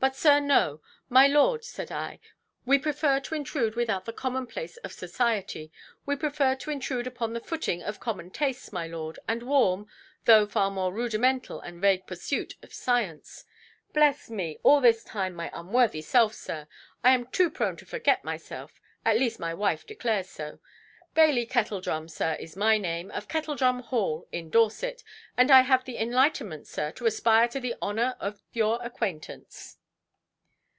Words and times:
But, 0.00 0.16
sir, 0.16 0.38
no. 0.38 0.82
'My 1.08 1.26
lord', 1.26 1.64
said 1.64 1.90
I, 1.90 2.20
'we 2.66 2.78
prefer 2.78 3.20
to 3.20 3.34
intrude 3.34 3.74
without 3.74 4.04
the 4.04 4.12
commonplace 4.12 4.76
of 4.84 4.92
society; 4.92 5.72
we 6.04 6.14
prefer 6.14 6.54
to 6.56 6.70
intrude 6.70 7.06
upon 7.06 7.32
the 7.32 7.40
footing 7.40 7.82
of 7.82 8.00
common 8.00 8.30
tastes, 8.30 8.70
my 8.70 8.86
lord, 8.86 9.18
and 9.26 9.42
warm, 9.44 9.86
though 10.26 10.44
far 10.44 10.70
more 10.70 10.92
rudimental 10.92 11.58
and 11.62 11.80
vague 11.80 12.06
pursuit 12.06 12.54
of 12.62 12.74
science'. 12.74 13.46
Bless 13.94 14.28
me, 14.28 14.58
all 14.62 14.82
this 14.82 15.04
time 15.04 15.32
my 15.32 15.50
unworthy 15.54 16.02
self, 16.02 16.34
sir! 16.34 16.68
I 17.02 17.14
am 17.14 17.26
too 17.28 17.48
prone 17.48 17.78
to 17.78 17.86
forget 17.86 18.24
myself, 18.24 18.82
at 19.06 19.16
least 19.18 19.40
my 19.40 19.54
wife 19.54 19.86
declares 19.86 20.28
so. 20.28 20.58
Bailey 21.14 21.46
Kettledrum, 21.46 22.10
sir, 22.10 22.34
is 22.38 22.56
my 22.56 22.76
name, 22.76 23.10
of 23.12 23.26
Kettledrum 23.26 23.80
Hall, 23.84 24.28
in 24.30 24.50
Dorset. 24.50 25.02
And 25.38 25.50
I 25.50 25.62
have 25.62 25.86
the 25.86 25.96
enlightenment, 25.96 26.66
sir, 26.66 26.90
to 26.92 27.06
aspire 27.06 27.48
to 27.48 27.58
the 27.60 27.74
honour 27.80 28.16
of 28.20 28.42
your 28.52 28.78
acquaintance". 28.84 29.78